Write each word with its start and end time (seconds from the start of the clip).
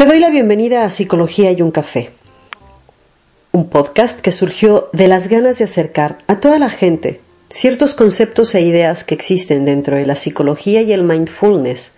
Te 0.00 0.06
doy 0.06 0.18
la 0.18 0.30
bienvenida 0.30 0.84
a 0.84 0.88
Psicología 0.88 1.52
y 1.52 1.60
un 1.60 1.70
café, 1.70 2.10
un 3.52 3.68
podcast 3.68 4.20
que 4.20 4.32
surgió 4.32 4.88
de 4.94 5.08
las 5.08 5.28
ganas 5.28 5.58
de 5.58 5.64
acercar 5.64 6.20
a 6.26 6.40
toda 6.40 6.58
la 6.58 6.70
gente 6.70 7.20
ciertos 7.50 7.92
conceptos 7.92 8.54
e 8.54 8.62
ideas 8.62 9.04
que 9.04 9.14
existen 9.14 9.66
dentro 9.66 9.96
de 9.96 10.06
la 10.06 10.16
psicología 10.16 10.80
y 10.80 10.94
el 10.94 11.02
mindfulness 11.02 11.96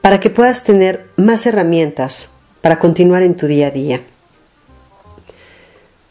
para 0.00 0.18
que 0.18 0.30
puedas 0.30 0.64
tener 0.64 1.04
más 1.16 1.44
herramientas 1.44 2.30
para 2.62 2.78
continuar 2.78 3.22
en 3.22 3.36
tu 3.36 3.46
día 3.46 3.66
a 3.66 3.70
día. 3.70 4.00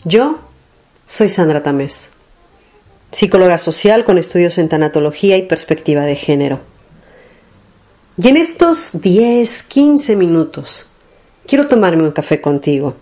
Yo 0.04 0.42
soy 1.08 1.30
Sandra 1.30 1.64
Tamés, 1.64 2.12
psicóloga 3.12 3.58
social 3.58 4.04
con 4.06 4.18
estudios 4.18 4.58
en 4.58 4.70
tanatología 4.70 5.38
y 5.38 5.44
perspectiva 5.44 6.04
de 6.04 6.16
género. 6.16 6.62
Y 8.18 8.28
en 8.30 8.38
estos 8.38 9.02
10, 9.02 9.64
15 9.64 10.16
minutos 10.16 10.92
quiero 11.46 11.68
tomarme 11.68 12.04
un 12.04 12.12
café 12.12 12.40
contigo 12.40 12.96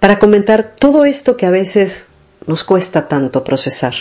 para 0.00 0.18
comentar 0.18 0.74
todo 0.78 1.04
esto 1.04 1.36
que 1.36 1.46
a 1.46 1.50
veces 1.50 2.08
nos 2.46 2.64
cuesta 2.64 3.08
tanto 3.08 3.44
procesar. 3.44 3.94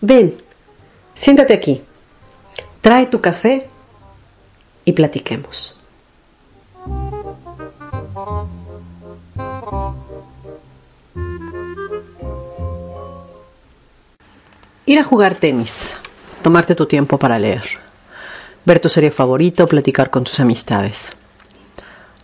Ven, 0.00 0.36
siéntate 1.14 1.54
aquí, 1.54 1.82
trae 2.80 3.06
tu 3.06 3.20
café 3.20 3.68
y 4.84 4.92
platiquemos. 4.92 5.79
Ir 14.86 14.98
a 14.98 15.04
jugar 15.04 15.34
tenis, 15.34 15.94
tomarte 16.42 16.74
tu 16.74 16.86
tiempo 16.86 17.18
para 17.18 17.38
leer, 17.38 17.62
ver 18.64 18.80
tu 18.80 18.88
serie 18.88 19.10
favorita 19.10 19.64
o 19.64 19.68
platicar 19.68 20.08
con 20.08 20.24
tus 20.24 20.40
amistades. 20.40 21.12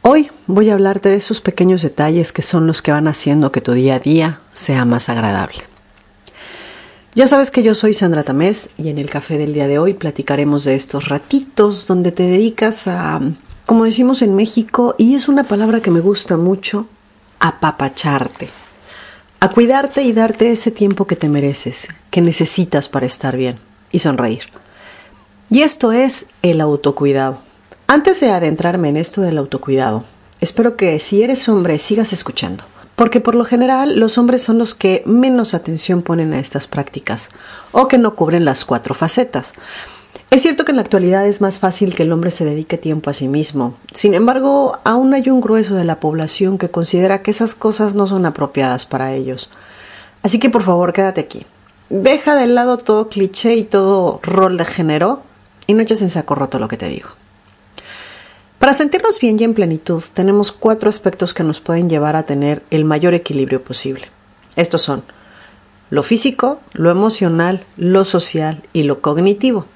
Hoy 0.01 0.31
voy 0.47 0.71
a 0.71 0.73
hablarte 0.73 1.11
de 1.11 1.17
esos 1.17 1.43
pequeños 1.43 1.83
detalles 1.83 2.33
que 2.33 2.41
son 2.41 2.67
los 2.67 2.81
que 2.81 2.93
van 2.93 3.09
haciendo 3.09 3.53
que 3.53 3.61
tu 3.61 3.73
día 3.73 3.97
a 3.97 3.99
día 3.99 4.41
sea 4.55 4.87
más 4.87 5.11
agradable. 5.11 5.59
Ya 7.15 7.27
sabes 7.27 7.51
que 7.51 7.63
yo 7.63 7.75
soy 7.75 7.93
Sandra 7.93 8.25
Tamés 8.25 8.71
y 8.79 8.89
en 8.89 8.99
el 8.99 9.11
café 9.11 9.37
del 9.37 9.53
día 9.53 9.69
de 9.69 9.79
hoy 9.79 9.93
platicaremos 9.93 10.65
de 10.65 10.77
estos 10.77 11.09
ratitos 11.09 11.87
donde 11.87 12.11
te 12.11 12.23
dedicas 12.23 12.89
a, 12.89 13.21
como 13.67 13.85
decimos 13.85 14.23
en 14.23 14.35
México, 14.35 14.95
y 14.97 15.15
es 15.15 15.29
una 15.29 15.45
palabra 15.45 15.81
que 15.81 15.91
me 15.91 16.01
gusta 16.01 16.39
mucho, 16.39 16.87
apapacharte 17.39 18.49
a 19.41 19.51
cuidarte 19.51 20.03
y 20.03 20.13
darte 20.13 20.51
ese 20.51 20.71
tiempo 20.71 21.07
que 21.07 21.17
te 21.17 21.29
mereces, 21.29 21.89
que 22.11 22.21
necesitas 22.21 22.89
para 22.89 23.07
estar 23.07 23.37
bien 23.37 23.59
y 23.93 23.99
sonreír. 23.99 24.45
Y 25.51 25.63
esto 25.63 25.93
es 25.93 26.27
el 26.43 26.61
autocuidado. 26.61 27.39
Antes 27.87 28.21
de 28.21 28.31
adentrarme 28.31 28.89
en 28.89 28.97
esto 28.97 29.21
del 29.23 29.39
autocuidado, 29.39 30.05
espero 30.41 30.77
que 30.77 30.99
si 30.99 31.23
eres 31.23 31.49
hombre 31.49 31.79
sigas 31.79 32.13
escuchando, 32.13 32.65
porque 32.97 33.21
por 33.21 33.35
lo 33.35 33.45
general 33.45 34.01
los 34.01 34.19
hombres 34.19 34.43
son 34.43 34.59
los 34.59 34.75
que 34.75 35.03
menos 35.07 35.55
atención 35.55 36.03
ponen 36.03 36.33
a 36.33 36.41
estas 36.41 36.67
prácticas 36.67 37.29
o 37.73 37.87
que 37.89 37.99
no 37.99 38.17
cubren 38.17 38.45
las 38.45 38.65
cuatro 38.65 38.95
facetas. 38.95 39.53
Es 40.31 40.43
cierto 40.43 40.65
que 40.65 40.73
en 40.73 40.77
la 40.77 40.83
actualidad 40.83 41.27
es 41.27 41.41
más 41.41 41.59
fácil 41.59 41.95
que 41.95 42.03
el 42.03 42.13
hombre 42.13 42.31
se 42.31 42.45
dedique 42.45 42.79
tiempo 42.79 43.11
a 43.11 43.15
sí 43.15 43.29
mismo. 43.29 43.75
Sin 43.93 44.13
embargo, 44.13 44.79
aún 44.85 45.15
hay 45.15 45.31
un 45.31 45.41
grueso 45.41 45.75
de 45.77 45.85
la 45.85 46.01
población 46.01 46.59
que 46.59 46.69
considera 46.69 47.23
que 47.23 47.31
esas 47.31 47.55
cosas 47.55 47.95
no 47.95 48.07
son 48.07 48.27
apropiadas 48.27 48.87
para 48.87 49.15
ellos. 49.15 49.51
Así 50.23 50.39
que 50.41 50.51
por 50.51 50.63
favor, 50.63 50.93
quédate 50.93 51.21
aquí. 51.21 51.47
Deja 51.89 52.35
de 52.35 52.49
lado 52.49 52.79
todo 52.79 53.09
cliché 53.09 53.55
y 53.55 53.63
todo 53.63 54.19
rol 54.25 54.57
de 54.57 54.65
género 54.65 55.23
y 55.69 55.75
no 55.75 55.83
eches 55.83 56.03
en 56.03 56.11
saco 56.11 56.35
roto 56.35 56.59
lo 56.59 56.67
que 56.67 56.77
te 56.77 56.89
digo. 56.89 57.11
Para 58.59 58.73
sentirnos 58.73 59.21
bien 59.21 59.39
y 59.39 59.45
en 59.45 59.55
plenitud, 59.55 60.03
tenemos 60.13 60.51
cuatro 60.51 60.89
aspectos 60.89 61.35
que 61.35 61.45
nos 61.45 61.61
pueden 61.61 61.89
llevar 61.89 62.17
a 62.17 62.25
tener 62.25 62.63
el 62.71 62.85
mayor 62.85 63.15
equilibrio 63.15 63.63
posible. 63.63 64.09
Estos 64.57 64.83
son 64.83 65.05
lo 65.91 66.03
físico, 66.03 66.59
lo 66.73 66.91
emocional, 66.91 67.65
lo 67.77 68.05
social 68.05 68.63
y 68.73 68.83
lo 68.83 69.01
cognitivo. 69.01 69.67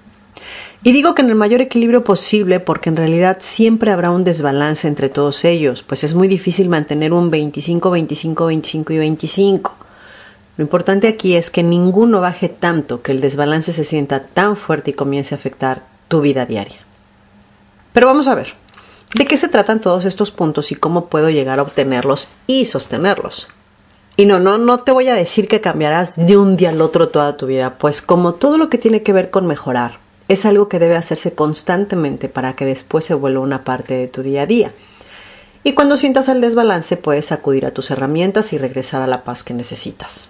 Y 0.83 0.93
digo 0.93 1.15
que 1.15 1.23
en 1.23 1.28
el 1.28 1.34
mayor 1.34 1.61
equilibrio 1.61 2.05
posible 2.05 2.61
porque 2.61 2.89
en 2.89 2.97
realidad 2.97 3.39
siempre 3.41 3.91
habrá 3.91 4.11
un 4.11 4.25
desbalance 4.25 4.89
entre 4.89 5.09
todos 5.09 5.45
ellos, 5.45 5.83
pues 5.83 6.05
es 6.05 6.15
muy 6.15 6.27
difícil 6.27 6.69
mantener 6.69 7.12
un 7.12 7.31
25, 7.31 7.91
25, 7.91 8.47
25 8.47 8.93
y 8.93 8.99
25. 8.99 9.75
Lo 10.56 10.65
importante 10.65 11.09
aquí 11.09 11.37
es 11.37 11.50
que 11.50 11.62
ninguno 11.62 12.21
baje 12.21 12.49
tanto 12.49 13.03
que 13.03 13.12
el 13.12 13.21
desbalance 13.21 13.73
se 13.73 13.84
sienta 13.84 14.25
tan 14.25 14.56
fuerte 14.56 14.91
y 14.91 14.95
comience 14.95 15.34
a 15.34 15.39
afectar 15.39 15.83
tu 16.09 16.21
vida 16.21 16.45
diaria. 16.45 16.79
Pero 17.93 18.06
vamos 18.06 18.29
a 18.29 18.34
ver, 18.34 18.55
¿de 19.15 19.27
qué 19.27 19.37
se 19.37 19.49
tratan 19.49 19.81
todos 19.81 20.05
estos 20.05 20.31
puntos 20.31 20.73
y 20.73 20.75
cómo 20.75 21.06
puedo 21.06 21.31
llegar 21.31 21.59
a 21.59 21.62
obtenerlos 21.62 22.29
y 22.47 22.65
sostenerlos? 22.65 23.49
Y 24.17 24.27
no, 24.27 24.39
no, 24.39 24.59
no 24.59 24.81
te 24.81 24.93
voy 24.93 25.09
a 25.09 25.15
decir 25.15 25.49
que 25.49 25.61
cambiarás 25.61 26.17
de 26.17 26.37
un 26.37 26.56
día 26.59 26.71
al 26.71 26.83
otro 26.83 27.09
toda 27.09 27.37
tu 27.37 27.47
vida, 27.47 27.79
pues 27.79 28.03
como 28.03 28.34
todo 28.34 28.59
lo 28.59 28.69
que 28.69 28.77
tiene 28.77 29.03
que 29.03 29.15
ver 29.15 29.31
con 29.31 29.47
mejorar, 29.47 30.00
es 30.31 30.47
algo 30.47 30.69
que 30.69 30.79
debe 30.79 30.97
hacerse 30.97 31.33
constantemente 31.33 32.29
para 32.29 32.55
que 32.55 32.65
después 32.65 33.05
se 33.05 33.15
vuelva 33.15 33.41
una 33.41 33.65
parte 33.65 33.95
de 33.95 34.07
tu 34.07 34.23
día 34.23 34.43
a 34.43 34.47
día. 34.47 34.73
Y 35.65 35.73
cuando 35.73 35.97
sientas 35.97 36.29
el 36.29 36.41
desbalance 36.41 36.97
puedes 36.97 37.33
acudir 37.33 37.67
a 37.67 37.73
tus 37.73 37.91
herramientas 37.91 38.53
y 38.53 38.59
regresar 38.59 39.03
a 39.03 39.09
la 39.09 39.25
paz 39.25 39.43
que 39.43 39.55
necesitas. 39.55 40.29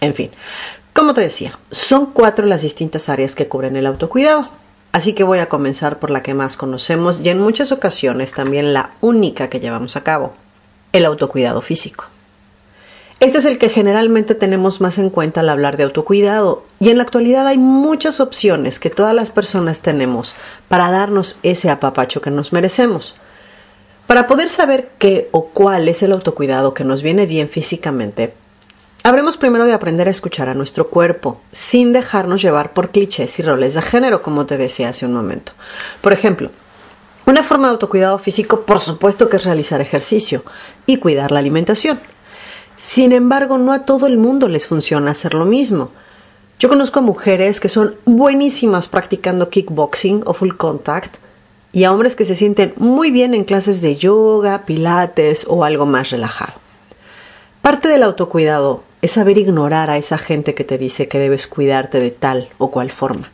En 0.00 0.14
fin, 0.14 0.30
como 0.94 1.12
te 1.12 1.20
decía, 1.20 1.58
son 1.70 2.06
cuatro 2.06 2.46
las 2.46 2.62
distintas 2.62 3.10
áreas 3.10 3.34
que 3.34 3.46
cubren 3.46 3.76
el 3.76 3.86
autocuidado. 3.86 4.48
Así 4.92 5.12
que 5.12 5.22
voy 5.22 5.38
a 5.38 5.50
comenzar 5.50 5.98
por 5.98 6.10
la 6.10 6.22
que 6.22 6.32
más 6.32 6.56
conocemos 6.56 7.20
y 7.20 7.28
en 7.28 7.40
muchas 7.40 7.72
ocasiones 7.72 8.32
también 8.32 8.72
la 8.72 8.92
única 9.02 9.48
que 9.50 9.60
llevamos 9.60 9.96
a 9.96 10.02
cabo, 10.02 10.32
el 10.92 11.04
autocuidado 11.04 11.60
físico. 11.60 12.06
Este 13.20 13.36
es 13.36 13.44
el 13.44 13.58
que 13.58 13.68
generalmente 13.68 14.34
tenemos 14.34 14.80
más 14.80 14.96
en 14.96 15.10
cuenta 15.10 15.40
al 15.40 15.50
hablar 15.50 15.76
de 15.76 15.84
autocuidado 15.84 16.64
y 16.80 16.88
en 16.88 16.96
la 16.96 17.02
actualidad 17.02 17.46
hay 17.46 17.58
muchas 17.58 18.18
opciones 18.18 18.80
que 18.80 18.88
todas 18.88 19.14
las 19.14 19.30
personas 19.30 19.82
tenemos 19.82 20.34
para 20.68 20.90
darnos 20.90 21.38
ese 21.42 21.68
apapacho 21.68 22.22
que 22.22 22.30
nos 22.30 22.54
merecemos. 22.54 23.16
Para 24.06 24.26
poder 24.26 24.48
saber 24.48 24.88
qué 24.96 25.28
o 25.32 25.48
cuál 25.48 25.86
es 25.88 26.02
el 26.02 26.12
autocuidado 26.12 26.72
que 26.72 26.82
nos 26.82 27.02
viene 27.02 27.26
bien 27.26 27.50
físicamente, 27.50 28.32
habremos 29.02 29.36
primero 29.36 29.66
de 29.66 29.74
aprender 29.74 30.08
a 30.08 30.12
escuchar 30.12 30.48
a 30.48 30.54
nuestro 30.54 30.88
cuerpo 30.88 31.42
sin 31.52 31.92
dejarnos 31.92 32.40
llevar 32.40 32.72
por 32.72 32.88
clichés 32.88 33.38
y 33.38 33.42
roles 33.42 33.74
de 33.74 33.82
género, 33.82 34.22
como 34.22 34.46
te 34.46 34.56
decía 34.56 34.88
hace 34.88 35.04
un 35.04 35.12
momento. 35.12 35.52
Por 36.00 36.14
ejemplo, 36.14 36.48
una 37.26 37.42
forma 37.42 37.66
de 37.66 37.72
autocuidado 37.72 38.18
físico, 38.18 38.62
por 38.62 38.80
supuesto 38.80 39.28
que 39.28 39.36
es 39.36 39.44
realizar 39.44 39.82
ejercicio 39.82 40.42
y 40.86 40.96
cuidar 40.96 41.32
la 41.32 41.40
alimentación. 41.40 42.00
Sin 42.80 43.12
embargo, 43.12 43.58
no 43.58 43.74
a 43.74 43.84
todo 43.84 44.06
el 44.06 44.16
mundo 44.16 44.48
les 44.48 44.66
funciona 44.66 45.10
hacer 45.10 45.34
lo 45.34 45.44
mismo. 45.44 45.90
Yo 46.58 46.70
conozco 46.70 47.00
a 47.00 47.02
mujeres 47.02 47.60
que 47.60 47.68
son 47.68 47.94
buenísimas 48.06 48.88
practicando 48.88 49.50
kickboxing 49.50 50.22
o 50.24 50.32
full 50.32 50.56
contact 50.56 51.18
y 51.72 51.84
a 51.84 51.92
hombres 51.92 52.16
que 52.16 52.24
se 52.24 52.34
sienten 52.34 52.72
muy 52.78 53.10
bien 53.10 53.34
en 53.34 53.44
clases 53.44 53.82
de 53.82 53.96
yoga, 53.96 54.64
pilates 54.64 55.44
o 55.46 55.64
algo 55.64 55.84
más 55.84 56.08
relajado. 56.08 56.54
Parte 57.60 57.86
del 57.86 58.02
autocuidado 58.02 58.82
es 59.02 59.10
saber 59.10 59.36
ignorar 59.36 59.90
a 59.90 59.98
esa 59.98 60.16
gente 60.16 60.54
que 60.54 60.64
te 60.64 60.78
dice 60.78 61.06
que 61.06 61.18
debes 61.18 61.46
cuidarte 61.46 62.00
de 62.00 62.10
tal 62.10 62.48
o 62.56 62.70
cual 62.70 62.90
forma. 62.90 63.30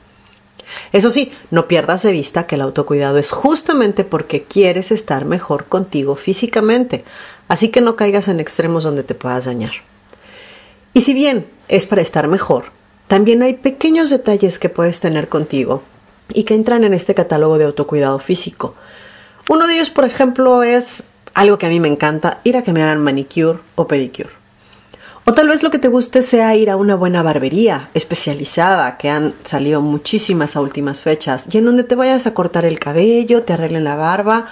Eso 0.93 1.11
sí, 1.11 1.33
no 1.51 1.69
pierdas 1.69 2.03
de 2.03 2.13
vista 2.13 2.47
que 2.47 2.55
el 2.55 2.63
autocuidado 2.63 3.19
es 3.19 3.31
justamente 3.31 4.05
porque 4.05 4.43
quieres 4.43 4.93
estar 4.93 5.25
mejor 5.25 5.67
contigo 5.67 6.17
físicamente, 6.17 7.05
así 7.49 7.69
que 7.69 7.81
no 7.81 7.97
caigas 7.97 8.29
en 8.29 8.41
extremos 8.41 8.85
donde 8.85 9.03
te 9.03 9.15
puedas 9.15 9.45
dañar. 9.47 9.73
Y 10.95 11.03
si 11.03 11.15
bien 11.15 11.47
es 11.69 11.87
para 11.87 12.03
estar 12.03 12.29
mejor, 12.29 12.65
también 13.07 13.43
hay 13.43 13.55
pequeños 13.55 14.11
detalles 14.11 14.59
que 14.59 14.69
puedes 14.69 15.01
tener 15.01 15.29
contigo 15.29 15.83
y 16.33 16.45
que 16.45 16.55
entran 16.55 16.85
en 16.85 16.95
este 16.95 17.15
catálogo 17.15 17.59
de 17.59 17.67
autocuidado 17.67 18.19
físico. 18.19 18.75
Uno 19.49 19.67
de 19.67 19.75
ellos, 19.75 19.91
por 19.91 20.05
ejemplo, 20.05 20.63
es 20.63 21.03
algo 21.35 21.59
que 21.59 21.67
a 21.67 21.69
mí 21.69 21.81
me 21.81 21.89
encanta, 21.89 22.41
ir 22.45 22.57
a 22.57 22.63
que 22.63 22.73
me 22.73 22.83
hagan 22.83 23.03
manicure 23.03 23.59
o 23.75 23.87
pedicure. 23.87 24.31
O 25.29 25.35
tal 25.35 25.49
vez 25.49 25.65
lo 25.65 25.73
que 25.73 25.81
te 25.81 25.89
guste 25.89 26.23
sea 26.23 26.55
ir 26.55 26.71
a 26.71 26.77
una 26.77 26.95
buena 26.95 27.21
barbería 27.21 27.91
especializada, 27.95 28.97
que 28.97 29.11
han 29.11 29.35
salido 29.43 29.81
muchísimas 29.81 30.55
a 30.55 30.61
últimas 30.61 31.01
fechas, 31.01 31.49
y 31.53 31.59
en 31.59 31.65
donde 31.65 31.83
te 31.83 31.97
vayas 31.97 32.29
a 32.29 32.33
cortar 32.33 32.65
el 32.65 32.79
cabello, 32.79 33.43
te 33.43 33.53
arreglen 33.53 33.83
la 33.83 33.97
barba, 33.97 34.47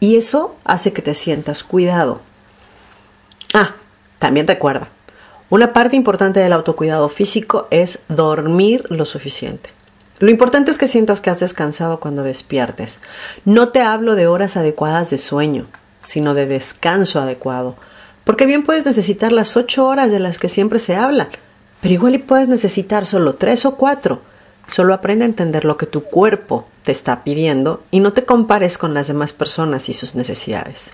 y 0.00 0.16
eso 0.16 0.56
hace 0.64 0.94
que 0.94 1.02
te 1.02 1.14
sientas 1.14 1.62
cuidado. 1.62 2.22
Ah, 3.52 3.74
también 4.18 4.48
recuerda, 4.48 4.88
una 5.50 5.74
parte 5.74 5.94
importante 5.94 6.40
del 6.40 6.54
autocuidado 6.54 7.10
físico 7.10 7.68
es 7.70 7.98
dormir 8.08 8.86
lo 8.88 9.04
suficiente. 9.04 9.68
Lo 10.20 10.30
importante 10.30 10.70
es 10.70 10.78
que 10.78 10.88
sientas 10.88 11.20
que 11.20 11.28
has 11.28 11.40
descansado 11.40 12.00
cuando 12.00 12.22
despiertes. 12.22 13.02
No 13.44 13.68
te 13.68 13.82
hablo 13.82 14.14
de 14.14 14.26
horas 14.26 14.56
adecuadas 14.56 15.10
de 15.10 15.18
sueño, 15.18 15.66
sino 15.98 16.32
de 16.32 16.46
descanso 16.46 17.20
adecuado 17.20 17.76
porque 18.24 18.46
bien 18.46 18.62
puedes 18.62 18.86
necesitar 18.86 19.32
las 19.32 19.56
ocho 19.56 19.86
horas 19.86 20.10
de 20.10 20.20
las 20.20 20.38
que 20.38 20.48
siempre 20.48 20.78
se 20.78 20.94
habla, 20.94 21.28
pero 21.80 21.94
igual 21.94 22.14
y 22.14 22.18
puedes 22.18 22.48
necesitar 22.48 23.06
solo 23.06 23.34
tres 23.34 23.66
o 23.66 23.76
cuatro. 23.76 24.22
Solo 24.68 24.94
aprende 24.94 25.24
a 25.24 25.28
entender 25.28 25.64
lo 25.64 25.76
que 25.76 25.86
tu 25.86 26.04
cuerpo 26.04 26.68
te 26.84 26.92
está 26.92 27.24
pidiendo 27.24 27.82
y 27.90 27.98
no 27.98 28.12
te 28.12 28.24
compares 28.24 28.78
con 28.78 28.94
las 28.94 29.08
demás 29.08 29.32
personas 29.32 29.88
y 29.88 29.94
sus 29.94 30.14
necesidades. 30.14 30.92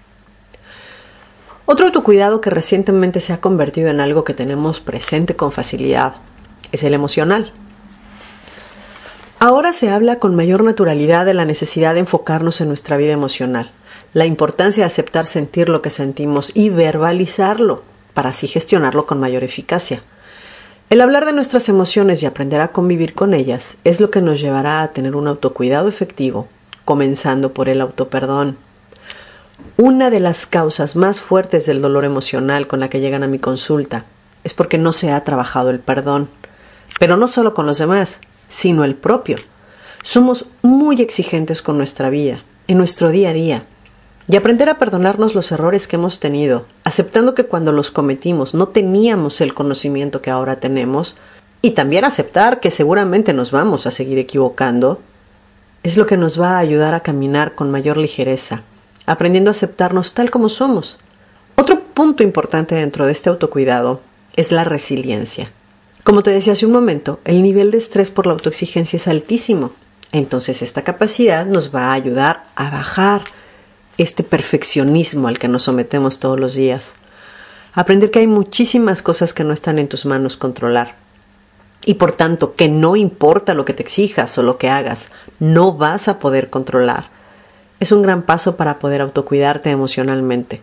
Otro 1.66 1.84
autocuidado 1.84 2.40
que 2.40 2.48
recientemente 2.48 3.20
se 3.20 3.34
ha 3.34 3.42
convertido 3.42 3.90
en 3.90 4.00
algo 4.00 4.24
que 4.24 4.32
tenemos 4.32 4.80
presente 4.80 5.36
con 5.36 5.52
facilidad 5.52 6.14
es 6.72 6.82
el 6.82 6.94
emocional. 6.94 7.52
Ahora 9.38 9.74
se 9.74 9.90
habla 9.90 10.18
con 10.18 10.34
mayor 10.34 10.64
naturalidad 10.64 11.26
de 11.26 11.34
la 11.34 11.44
necesidad 11.44 11.92
de 11.92 12.00
enfocarnos 12.00 12.62
en 12.62 12.68
nuestra 12.68 12.96
vida 12.96 13.12
emocional 13.12 13.70
la 14.14 14.26
importancia 14.26 14.82
de 14.82 14.86
aceptar 14.86 15.26
sentir 15.26 15.68
lo 15.68 15.82
que 15.82 15.90
sentimos 15.90 16.52
y 16.54 16.70
verbalizarlo 16.70 17.82
para 18.14 18.30
así 18.30 18.48
gestionarlo 18.48 19.06
con 19.06 19.20
mayor 19.20 19.44
eficacia. 19.44 20.02
El 20.90 21.02
hablar 21.02 21.26
de 21.26 21.34
nuestras 21.34 21.68
emociones 21.68 22.22
y 22.22 22.26
aprender 22.26 22.60
a 22.60 22.72
convivir 22.72 23.14
con 23.14 23.34
ellas 23.34 23.76
es 23.84 24.00
lo 24.00 24.10
que 24.10 24.22
nos 24.22 24.40
llevará 24.40 24.82
a 24.82 24.92
tener 24.92 25.14
un 25.16 25.28
autocuidado 25.28 25.88
efectivo, 25.88 26.48
comenzando 26.86 27.52
por 27.52 27.68
el 27.68 27.82
autoperdón. 27.82 28.56
Una 29.76 30.08
de 30.08 30.20
las 30.20 30.46
causas 30.46 30.96
más 30.96 31.20
fuertes 31.20 31.66
del 31.66 31.82
dolor 31.82 32.04
emocional 32.04 32.66
con 32.66 32.80
la 32.80 32.88
que 32.88 33.00
llegan 33.00 33.22
a 33.22 33.28
mi 33.28 33.38
consulta 33.38 34.06
es 34.44 34.54
porque 34.54 34.78
no 34.78 34.92
se 34.92 35.12
ha 35.12 35.22
trabajado 35.24 35.68
el 35.68 35.78
perdón, 35.78 36.28
pero 36.98 37.16
no 37.16 37.28
solo 37.28 37.52
con 37.52 37.66
los 37.66 37.78
demás, 37.78 38.20
sino 38.48 38.84
el 38.84 38.94
propio. 38.94 39.36
Somos 40.02 40.46
muy 40.62 41.02
exigentes 41.02 41.60
con 41.60 41.76
nuestra 41.76 42.08
vida, 42.08 42.42
en 42.66 42.78
nuestro 42.78 43.10
día 43.10 43.30
a 43.30 43.34
día, 43.34 43.64
y 44.28 44.36
aprender 44.36 44.68
a 44.68 44.78
perdonarnos 44.78 45.34
los 45.34 45.50
errores 45.52 45.88
que 45.88 45.96
hemos 45.96 46.20
tenido, 46.20 46.66
aceptando 46.84 47.34
que 47.34 47.46
cuando 47.46 47.72
los 47.72 47.90
cometimos 47.90 48.52
no 48.52 48.68
teníamos 48.68 49.40
el 49.40 49.54
conocimiento 49.54 50.20
que 50.20 50.30
ahora 50.30 50.56
tenemos, 50.56 51.16
y 51.62 51.70
también 51.70 52.04
aceptar 52.04 52.60
que 52.60 52.70
seguramente 52.70 53.32
nos 53.32 53.50
vamos 53.50 53.86
a 53.86 53.90
seguir 53.90 54.18
equivocando, 54.18 55.00
es 55.82 55.96
lo 55.96 56.06
que 56.06 56.16
nos 56.16 56.40
va 56.40 56.56
a 56.56 56.58
ayudar 56.58 56.94
a 56.94 57.00
caminar 57.00 57.54
con 57.54 57.70
mayor 57.70 57.96
ligereza, 57.96 58.62
aprendiendo 59.06 59.50
a 59.50 59.52
aceptarnos 59.52 60.12
tal 60.14 60.30
como 60.30 60.48
somos. 60.48 60.98
Otro 61.56 61.80
punto 61.80 62.22
importante 62.22 62.74
dentro 62.74 63.06
de 63.06 63.12
este 63.12 63.30
autocuidado 63.30 64.02
es 64.36 64.52
la 64.52 64.62
resiliencia. 64.64 65.50
Como 66.04 66.22
te 66.22 66.30
decía 66.30 66.52
hace 66.52 66.66
un 66.66 66.72
momento, 66.72 67.18
el 67.24 67.42
nivel 67.42 67.70
de 67.70 67.78
estrés 67.78 68.10
por 68.10 68.26
la 68.26 68.34
autoexigencia 68.34 68.98
es 68.98 69.08
altísimo. 69.08 69.72
Entonces 70.12 70.62
esta 70.62 70.82
capacidad 70.82 71.44
nos 71.44 71.74
va 71.74 71.86
a 71.86 71.92
ayudar 71.94 72.44
a 72.54 72.70
bajar 72.70 73.22
este 73.98 74.22
perfeccionismo 74.22 75.28
al 75.28 75.38
que 75.38 75.48
nos 75.48 75.64
sometemos 75.64 76.20
todos 76.20 76.38
los 76.38 76.54
días. 76.54 76.94
Aprender 77.74 78.10
que 78.10 78.20
hay 78.20 78.26
muchísimas 78.26 79.02
cosas 79.02 79.34
que 79.34 79.44
no 79.44 79.52
están 79.52 79.78
en 79.78 79.88
tus 79.88 80.06
manos 80.06 80.36
controlar. 80.36 80.94
Y 81.84 81.94
por 81.94 82.12
tanto, 82.12 82.54
que 82.54 82.68
no 82.68 82.96
importa 82.96 83.54
lo 83.54 83.64
que 83.64 83.74
te 83.74 83.82
exijas 83.82 84.36
o 84.38 84.42
lo 84.42 84.56
que 84.56 84.70
hagas, 84.70 85.10
no 85.38 85.74
vas 85.74 86.08
a 86.08 86.18
poder 86.18 86.48
controlar. 86.48 87.06
Es 87.80 87.92
un 87.92 88.02
gran 88.02 88.22
paso 88.22 88.56
para 88.56 88.78
poder 88.78 89.00
autocuidarte 89.00 89.70
emocionalmente. 89.70 90.62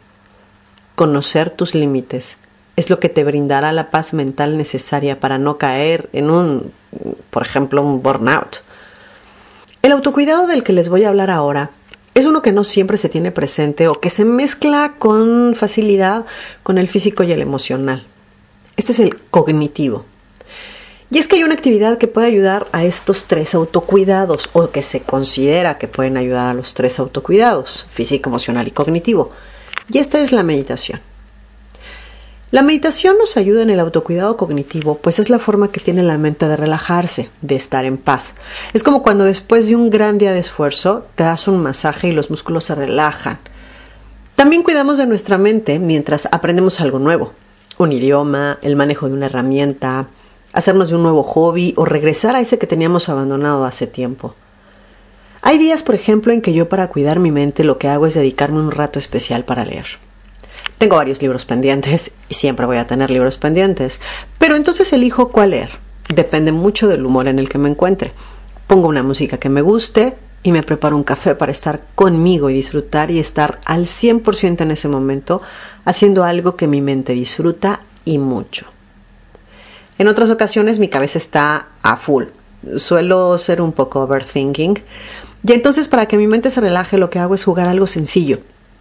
Conocer 0.96 1.50
tus 1.50 1.76
límites 1.76 2.38
es 2.76 2.90
lo 2.90 3.00
que 3.00 3.10
te 3.10 3.24
brindará 3.24 3.72
la 3.72 3.90
paz 3.90 4.14
mental 4.14 4.58
necesaria 4.58 5.20
para 5.20 5.38
no 5.38 5.58
caer 5.58 6.10
en 6.14 6.30
un, 6.30 6.72
por 7.30 7.44
ejemplo, 7.44 7.82
un 7.82 8.02
burnout. 8.02 8.58
El 9.82 9.94
autocuidado 9.94 10.48
del 10.48 10.64
que 10.64 10.74
les 10.74 10.90
voy 10.90 11.04
a 11.04 11.10
hablar 11.10 11.30
ahora 11.30 11.70
es 12.16 12.26
uno 12.26 12.42
que 12.42 12.54
no 12.54 12.64
siempre 12.64 12.98
se 12.98 13.10
tiene 13.10 13.32
presente 13.32 13.90
o 13.90 14.00
que 14.00 14.10
se 14.10 14.24
mezcla 14.24 14.96
con 14.98 15.54
facilidad 15.54 16.26
con 16.64 16.78
el 16.78 16.88
físico 16.88 17.24
y 17.24 17.34
el 17.34 17.42
emocional. 17.42 18.08
Este 18.78 18.94
es 18.94 19.00
el 19.00 19.18
cognitivo. 19.18 20.06
Y 21.12 21.20
es 21.20 21.28
que 21.28 21.36
hay 21.36 21.44
una 21.44 21.54
actividad 21.54 21.98
que 21.98 22.08
puede 22.08 22.28
ayudar 22.28 22.68
a 22.72 22.86
estos 22.86 23.26
tres 23.26 23.54
autocuidados 23.54 24.50
o 24.54 24.70
que 24.72 24.82
se 24.82 25.02
considera 25.02 25.78
que 25.78 25.90
pueden 25.90 26.16
ayudar 26.18 26.48
a 26.48 26.54
los 26.54 26.74
tres 26.74 27.00
autocuidados, 27.00 27.86
físico, 27.92 28.30
emocional 28.30 28.68
y 28.68 28.72
cognitivo. 28.72 29.32
Y 29.90 30.00
esta 30.00 30.20
es 30.20 30.32
la 30.32 30.42
meditación. 30.42 31.02
La 32.56 32.62
meditación 32.62 33.18
nos 33.18 33.36
ayuda 33.36 33.64
en 33.64 33.70
el 33.70 33.82
autocuidado 33.82 34.38
cognitivo, 34.38 34.98
pues 35.00 35.20
es 35.20 35.30
la 35.30 35.40
forma 35.40 35.74
que 35.74 35.82
tiene 35.82 36.04
la 36.04 36.18
mente 36.18 36.48
de 36.48 36.56
relajarse, 36.56 37.30
de 37.42 37.58
estar 37.58 37.84
en 37.84 37.98
paz. 37.98 38.36
Es 38.74 38.82
como 38.82 39.04
cuando 39.04 39.26
después 39.26 39.68
de 39.68 39.76
un 39.76 39.90
gran 39.90 40.18
día 40.18 40.32
de 40.32 40.40
esfuerzo 40.40 41.06
te 41.16 41.26
das 41.26 41.50
un 41.50 41.62
masaje 41.62 42.08
y 42.08 42.12
los 42.14 42.30
músculos 42.30 42.64
se 42.64 42.76
relajan. 42.76 43.40
También 44.36 44.64
cuidamos 44.64 44.98
de 44.98 45.06
nuestra 45.06 45.38
mente 45.38 45.80
mientras 45.80 46.30
aprendemos 46.32 46.80
algo 46.80 46.98
nuevo, 46.98 47.34
un 47.78 47.92
idioma, 47.92 48.58
el 48.62 48.78
manejo 48.78 49.10
de 49.10 49.16
una 49.16 49.26
herramienta, 49.26 50.08
hacernos 50.54 50.88
de 50.88 50.96
un 50.96 51.04
nuevo 51.04 51.24
hobby 51.24 51.74
o 51.76 51.84
regresar 51.84 52.38
a 52.38 52.40
ese 52.40 52.58
que 52.58 52.68
teníamos 52.68 53.10
abandonado 53.10 53.66
hace 53.66 53.86
tiempo. 53.86 54.34
Hay 55.42 55.58
días, 55.58 55.84
por 55.84 55.96
ejemplo, 55.96 56.32
en 56.32 56.42
que 56.42 56.54
yo 56.54 56.70
para 56.70 56.88
cuidar 56.88 57.20
mi 57.20 57.34
mente 57.34 57.66
lo 57.66 57.78
que 57.78 57.90
hago 57.90 58.06
es 58.06 58.14
dedicarme 58.14 58.60
un 58.60 58.72
rato 58.72 58.98
especial 58.98 59.44
para 59.44 59.66
leer. 59.66 60.05
Tengo 60.78 60.98
varios 60.98 61.22
libros 61.22 61.46
pendientes 61.46 62.12
y 62.28 62.34
siempre 62.34 62.66
voy 62.66 62.78
a 62.78 62.88
tener 62.88 63.10
libros 63.10 63.38
pendientes, 63.38 64.02
pero 64.38 64.56
entonces 64.56 64.92
elijo 64.92 65.30
cuál 65.30 65.52
leer. 65.52 65.70
Depende 66.14 66.52
mucho 66.52 66.88
del 66.88 67.06
humor 67.06 67.28
en 67.28 67.40
el 67.40 67.50
que 67.50 67.58
me 67.58 67.70
encuentre. 67.70 68.12
Pongo 68.68 68.90
una 68.90 69.02
música 69.02 69.38
que 69.38 69.50
me 69.50 69.62
guste 69.62 70.16
y 70.44 70.52
me 70.52 70.64
preparo 70.64 70.96
un 70.96 71.04
café 71.04 71.34
para 71.34 71.52
estar 71.52 71.82
conmigo 71.96 72.50
y 72.50 72.54
disfrutar 72.54 73.10
y 73.10 73.20
estar 73.20 73.60
al 73.66 73.86
100% 73.86 74.62
en 74.62 74.72
ese 74.72 74.88
momento 74.88 75.42
haciendo 75.86 76.24
algo 76.24 76.56
que 76.56 76.68
mi 76.68 76.82
mente 76.82 77.14
disfruta 77.14 77.80
y 78.04 78.18
mucho. 78.18 78.68
En 79.98 80.10
otras 80.10 80.30
ocasiones 80.30 80.78
mi 80.78 80.90
cabeza 80.90 81.18
está 81.18 81.68
a 81.82 81.96
full. 81.96 82.26
Suelo 82.78 83.38
ser 83.38 83.62
un 83.62 83.72
poco 83.72 84.02
overthinking. 84.02 84.78
Y 85.48 85.54
entonces 85.54 85.88
para 85.88 86.08
que 86.08 86.18
mi 86.18 86.28
mente 86.28 86.50
se 86.50 86.60
relaje 86.60 86.98
lo 86.98 87.10
que 87.10 87.20
hago 87.20 87.34
es 87.34 87.46
jugar 87.46 87.70
algo 87.70 87.88
sencillo 87.88 88.40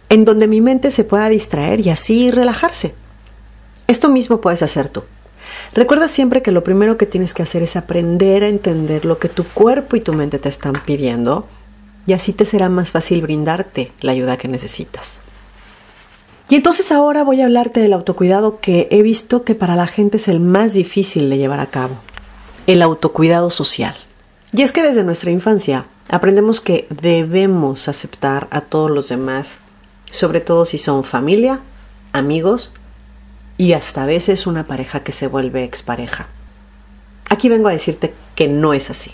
en 0.09 0.25
donde 0.25 0.47
mi 0.47 0.61
mente 0.61 0.91
se 0.91 1.03
pueda 1.03 1.29
distraer 1.29 1.79
y 1.85 1.89
así 1.89 2.31
relajarse. 2.31 2.93
Esto 3.87 4.09
mismo 4.09 4.41
puedes 4.41 4.63
hacer 4.63 4.89
tú. 4.89 5.03
Recuerda 5.73 6.07
siempre 6.07 6.41
que 6.41 6.51
lo 6.51 6.63
primero 6.63 6.97
que 6.97 7.05
tienes 7.05 7.33
que 7.33 7.43
hacer 7.43 7.61
es 7.61 7.75
aprender 7.75 8.43
a 8.43 8.47
entender 8.47 9.05
lo 9.05 9.19
que 9.19 9.29
tu 9.29 9.43
cuerpo 9.43 9.95
y 9.95 10.01
tu 10.01 10.13
mente 10.13 10.39
te 10.39 10.49
están 10.49 10.73
pidiendo 10.85 11.47
y 12.07 12.13
así 12.13 12.33
te 12.33 12.45
será 12.45 12.69
más 12.69 12.91
fácil 12.91 13.21
brindarte 13.21 13.91
la 14.01 14.11
ayuda 14.11 14.37
que 14.37 14.47
necesitas. 14.47 15.21
Y 16.47 16.55
entonces 16.55 16.91
ahora 16.91 17.23
voy 17.23 17.41
a 17.41 17.45
hablarte 17.45 17.79
del 17.79 17.93
autocuidado 17.93 18.59
que 18.59 18.87
he 18.91 19.01
visto 19.01 19.43
que 19.43 19.55
para 19.55 19.75
la 19.75 19.87
gente 19.87 20.17
es 20.17 20.27
el 20.27 20.39
más 20.39 20.73
difícil 20.73 21.29
de 21.29 21.37
llevar 21.37 21.59
a 21.59 21.65
cabo, 21.67 21.95
el 22.67 22.81
autocuidado 22.83 23.49
social. 23.49 23.95
Y 24.51 24.61
es 24.61 24.71
que 24.71 24.83
desde 24.83 25.03
nuestra 25.03 25.31
infancia 25.31 25.85
aprendemos 26.07 26.61
que 26.61 26.87
debemos 26.89 27.87
aceptar 27.87 28.47
a 28.51 28.61
todos 28.61 28.91
los 28.91 29.09
demás 29.09 29.59
sobre 30.15 30.41
todo 30.41 30.65
si 30.65 30.77
son 30.77 31.03
familia, 31.03 31.59
amigos 32.13 32.71
y 33.57 33.73
hasta 33.73 34.03
a 34.03 34.05
veces 34.05 34.47
una 34.47 34.67
pareja 34.67 35.01
que 35.01 35.11
se 35.11 35.27
vuelve 35.27 35.63
expareja. 35.63 36.27
Aquí 37.29 37.49
vengo 37.49 37.67
a 37.67 37.73
decirte 37.73 38.13
que 38.35 38.47
no 38.47 38.73
es 38.73 38.89
así. 38.89 39.11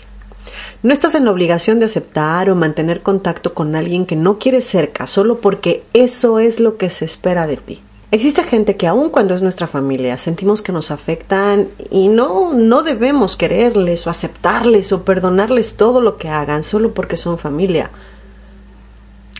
No 0.82 0.92
estás 0.92 1.14
en 1.14 1.24
la 1.24 1.30
obligación 1.30 1.78
de 1.78 1.84
aceptar 1.86 2.50
o 2.50 2.56
mantener 2.56 3.02
contacto 3.02 3.54
con 3.54 3.76
alguien 3.76 4.04
que 4.04 4.16
no 4.16 4.38
quieres 4.38 4.64
cerca 4.64 5.06
solo 5.06 5.40
porque 5.40 5.84
eso 5.92 6.38
es 6.38 6.58
lo 6.58 6.76
que 6.76 6.90
se 6.90 7.04
espera 7.04 7.46
de 7.46 7.56
ti. 7.56 7.82
Existe 8.10 8.42
gente 8.42 8.76
que 8.76 8.86
aun 8.86 9.08
cuando 9.08 9.34
es 9.34 9.40
nuestra 9.40 9.66
familia 9.66 10.18
sentimos 10.18 10.60
que 10.60 10.72
nos 10.72 10.90
afectan 10.90 11.68
y 11.90 12.08
no 12.08 12.52
no 12.52 12.82
debemos 12.82 13.36
quererles 13.36 14.06
o 14.06 14.10
aceptarles 14.10 14.92
o 14.92 15.04
perdonarles 15.04 15.76
todo 15.76 16.00
lo 16.00 16.18
que 16.18 16.28
hagan 16.28 16.62
solo 16.62 16.92
porque 16.92 17.16
son 17.16 17.38
familia. 17.38 17.90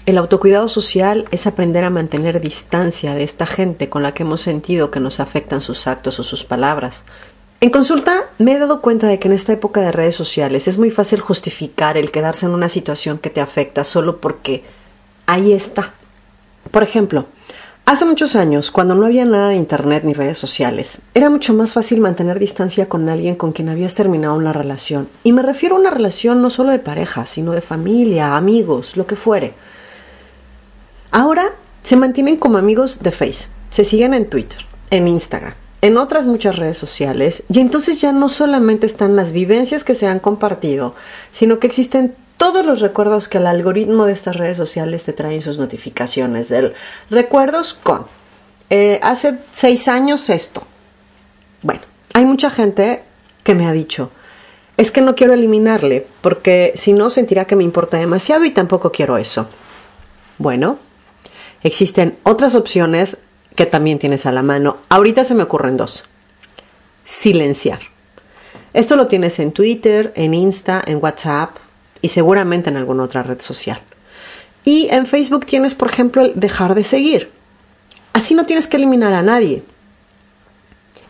El 0.05 0.19
autocuidado 0.19 0.69
social 0.69 1.27
es 1.31 1.47
aprender 1.47 1.85
a 1.85 1.91
mantener 1.91 2.41
distancia 2.41 3.15
de 3.15 3.23
esta 3.23 3.47
gente 3.47 3.89
con 3.89 4.03
la 4.03 4.13
que 4.13 4.25
hemos 4.25 4.41
sentido 4.41 4.91
que 4.91 4.99
nos 4.99 5.21
afectan 5.21 5.61
sus 5.61 5.87
actos 5.87 6.19
o 6.19 6.25
sus 6.25 6.43
palabras. 6.43 7.05
En 7.61 7.71
consulta 7.71 8.25
me 8.39 8.55
he 8.55 8.59
dado 8.59 8.83
cuenta 8.83 9.07
de 9.07 9.21
que 9.21 9.29
en 9.29 9.35
esta 9.35 9.53
época 9.53 9.81
de 9.81 9.93
redes 9.93 10.17
sociales 10.17 10.67
es 10.67 10.77
muy 10.77 10.91
fácil 10.91 11.21
justificar 11.21 11.97
el 11.97 12.11
quedarse 12.11 12.47
en 12.47 12.53
una 12.53 12.69
situación 12.69 13.19
que 13.19 13.31
te 13.31 13.41
afecta 13.41 13.85
solo 13.85 14.21
porque 14.21 14.65
ahí 15.27 15.53
está. 15.53 15.93
Por 16.73 16.83
ejemplo, 16.83 17.27
Hace 17.85 18.05
muchos 18.05 18.37
años, 18.37 18.71
cuando 18.71 18.95
no 18.95 19.07
había 19.07 19.25
nada 19.25 19.49
de 19.49 19.57
internet 19.57 20.05
ni 20.05 20.13
redes 20.13 20.39
sociales, 20.39 21.03
era 21.15 21.29
mucho 21.29 21.53
más 21.53 21.73
fácil 21.73 22.01
mantener 22.01 22.39
distancia 22.39 22.89
con 22.89 23.09
alguien 23.09 23.35
con 23.35 23.51
quien 23.51 23.69
habías 23.69 23.97
terminado 23.97 24.37
una 24.37 24.53
relación. 24.53 25.09
Y 25.25 25.33
me 25.33 25.43
refiero 25.43 25.75
a 25.75 25.81
una 25.81 25.91
relación 25.91 26.41
no 26.41 26.49
solo 26.49 26.71
de 26.71 26.79
pareja, 26.79 27.27
sino 27.27 27.51
de 27.51 27.61
familia, 27.61 28.37
amigos, 28.37 28.97
lo 28.97 29.09
que 29.09 29.17
fuere. 29.17 29.55
Ahora 31.13 31.51
se 31.83 31.97
mantienen 31.97 32.37
como 32.39 32.57
amigos 32.57 33.01
de 33.01 33.13
Face, 33.13 33.49
se 33.69 33.85
siguen 33.85 34.15
en 34.15 34.31
Twitter, 34.31 34.65
en 34.91 35.07
Instagram, 35.07 35.53
en 35.83 35.99
otras 35.99 36.27
muchas 36.27 36.57
redes 36.57 36.79
sociales, 36.79 37.45
y 37.53 37.61
entonces 37.61 38.01
ya 38.01 38.13
no 38.13 38.31
solamente 38.31 38.87
están 38.87 39.15
las 39.15 39.33
vivencias 39.33 39.85
que 39.85 39.95
se 39.95 40.07
han 40.07 40.21
compartido, 40.21 40.95
sino 41.31 41.59
que 41.59 41.67
existen 41.67 42.15
todos 42.39 42.65
los 42.65 42.81
recuerdos 42.81 43.29
que 43.29 43.37
el 43.37 43.47
algoritmo 43.47 44.07
de 44.07 44.15
estas 44.15 44.37
redes 44.37 44.57
sociales 44.57 45.05
te 45.05 45.13
trae 45.13 45.35
en 45.35 45.43
sus 45.43 45.59
notificaciones. 45.59 46.49
Del 46.49 46.73
recuerdos 47.11 47.75
con 47.75 48.07
eh, 48.71 48.99
hace 49.03 49.39
seis 49.53 49.89
años 49.89 50.31
esto. 50.31 50.63
Bueno, 51.61 51.83
hay 52.15 52.25
mucha 52.25 52.49
gente 52.49 53.03
que 53.45 53.55
me 53.55 53.67
ha 53.67 53.73
dicho, 53.73 54.11
es 54.79 54.91
que 54.91 55.03
no 55.03 55.15
quiero 55.15 55.35
eliminarle, 55.35 56.07
porque 56.23 56.73
si 56.75 56.95
no 56.95 57.11
sentirá 57.11 57.45
que 57.45 57.55
me 57.55 57.65
importa 57.65 57.99
demasiado 57.99 58.47
y 58.47 58.51
tampoco 58.51 58.91
quiero 58.91 59.19
eso. 59.19 59.47
Bueno, 60.39 60.79
existen 61.63 62.19
otras 62.23 62.55
opciones 62.55 63.19
que 63.55 63.67
también 63.67 63.99
tienes 63.99 64.27
a 64.27 64.33
la 64.33 64.43
mano. 64.43 64.79
Ahorita 64.89 65.25
se 65.25 65.35
me 65.35 65.43
ocurren 65.43 65.77
dos. 65.77 66.05
Silenciar. 67.05 67.81
Esto 68.73 68.97
lo 68.97 69.07
tienes 69.07 69.39
en 69.39 69.53
Twitter, 69.53 70.13
en 70.17 70.35
Insta, 70.35 70.83
en 70.87 70.99
WhatsApp, 71.03 71.57
y 72.01 72.09
seguramente 72.09 72.71
en 72.71 72.77
alguna 72.77 73.05
otra 73.05 73.23
red 73.23 73.41
social. 73.41 73.81
Y 74.65 74.89
en 74.91 75.07
Facebook 75.07 75.47
tienes, 75.47 75.75
por 75.75 75.91
ejemplo, 75.91 76.25
el 76.25 76.33
dejar 76.35 76.75
de 76.75 76.85
seguir. 76.85 77.31
Así 78.13 78.35
no 78.35 78.47
tienes 78.47 78.67
que 78.67 78.77
eliminar 78.77 79.13
a 79.13 79.23
nadie. 79.23 79.63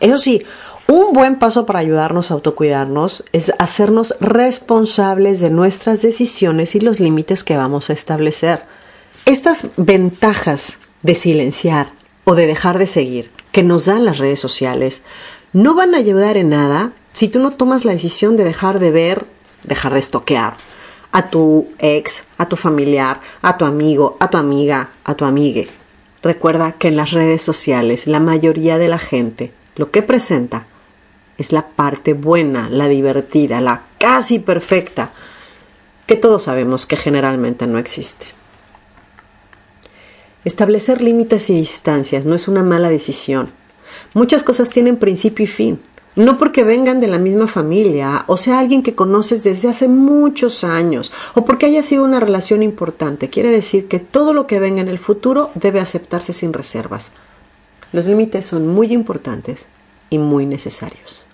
Eso 0.00 0.18
sí, 0.18 0.42
un 0.86 1.12
buen 1.12 1.38
paso 1.38 1.64
para 1.66 1.78
ayudarnos 1.78 2.30
a 2.30 2.34
autocuidarnos 2.34 3.24
es 3.32 3.52
hacernos 3.58 4.14
responsables 4.20 5.40
de 5.40 5.50
nuestras 5.50 6.02
decisiones 6.02 6.74
y 6.74 6.80
los 6.80 7.00
límites 7.00 7.44
que 7.44 7.56
vamos 7.56 7.90
a 7.90 7.92
establecer. 7.92 8.62
Estas 9.24 9.68
ventajas 9.76 10.80
de 11.02 11.14
silenciar 11.14 11.92
o 12.24 12.34
de 12.34 12.48
dejar 12.48 12.78
de 12.78 12.88
seguir 12.88 13.30
que 13.52 13.62
nos 13.62 13.84
dan 13.84 14.04
las 14.04 14.18
redes 14.18 14.40
sociales 14.40 15.02
no 15.52 15.76
van 15.76 15.94
a 15.94 15.98
ayudar 15.98 16.36
en 16.36 16.48
nada 16.48 16.92
si 17.12 17.28
tú 17.28 17.38
no 17.38 17.52
tomas 17.52 17.84
la 17.84 17.92
decisión 17.92 18.36
de 18.36 18.42
dejar 18.42 18.80
de 18.80 18.90
ver, 18.90 19.26
dejar 19.62 19.92
de 19.92 20.00
estoquear, 20.00 20.56
a 21.12 21.30
tu 21.30 21.68
ex, 21.78 22.24
a 22.36 22.48
tu 22.48 22.56
familiar, 22.56 23.20
a 23.42 23.56
tu 23.58 23.64
amigo, 23.64 24.16
a 24.18 24.28
tu 24.28 24.38
amiga, 24.38 24.90
a 25.04 25.14
tu 25.14 25.24
amigue. 25.24 25.68
Recuerda 26.22 26.72
que 26.72 26.88
en 26.88 26.96
las 26.96 27.12
redes 27.12 27.42
sociales 27.42 28.08
la 28.08 28.18
mayoría 28.18 28.76
de 28.76 28.88
la 28.88 28.98
gente 28.98 29.52
lo 29.76 29.92
que 29.92 30.02
presenta 30.02 30.66
es 31.38 31.52
la 31.52 31.68
parte 31.68 32.12
buena, 32.14 32.68
la 32.68 32.88
divertida, 32.88 33.60
la 33.60 33.82
casi 33.98 34.40
perfecta, 34.40 35.12
que 36.06 36.16
todos 36.16 36.42
sabemos 36.42 36.86
que 36.86 36.96
generalmente 36.96 37.68
no 37.68 37.78
existe. 37.78 38.41
Establecer 40.44 41.00
límites 41.02 41.50
y 41.50 41.54
distancias 41.54 42.26
no 42.26 42.34
es 42.34 42.48
una 42.48 42.62
mala 42.62 42.88
decisión. 42.88 43.50
Muchas 44.14 44.42
cosas 44.42 44.70
tienen 44.70 44.96
principio 44.96 45.44
y 45.44 45.48
fin. 45.48 45.80
No 46.14 46.36
porque 46.36 46.62
vengan 46.62 47.00
de 47.00 47.06
la 47.06 47.18
misma 47.18 47.46
familia, 47.46 48.24
o 48.26 48.36
sea 48.36 48.58
alguien 48.58 48.82
que 48.82 48.94
conoces 48.94 49.44
desde 49.44 49.70
hace 49.70 49.88
muchos 49.88 50.62
años, 50.62 51.10
o 51.34 51.46
porque 51.46 51.64
haya 51.64 51.80
sido 51.80 52.04
una 52.04 52.20
relación 52.20 52.62
importante. 52.62 53.30
Quiere 53.30 53.50
decir 53.50 53.88
que 53.88 53.98
todo 53.98 54.34
lo 54.34 54.46
que 54.46 54.60
venga 54.60 54.82
en 54.82 54.88
el 54.88 54.98
futuro 54.98 55.50
debe 55.54 55.80
aceptarse 55.80 56.34
sin 56.34 56.52
reservas. 56.52 57.12
Los 57.92 58.06
límites 58.06 58.44
son 58.44 58.68
muy 58.68 58.92
importantes 58.92 59.68
y 60.10 60.18
muy 60.18 60.44
necesarios. 60.44 61.24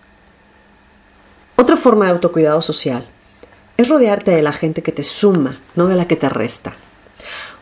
Otra 1.56 1.76
forma 1.76 2.04
de 2.04 2.12
autocuidado 2.12 2.62
social 2.62 3.04
es 3.76 3.88
rodearte 3.88 4.30
de 4.30 4.42
la 4.42 4.52
gente 4.52 4.82
que 4.82 4.92
te 4.92 5.02
suma, 5.02 5.58
no 5.74 5.88
de 5.88 5.96
la 5.96 6.06
que 6.06 6.14
te 6.14 6.28
resta. 6.28 6.74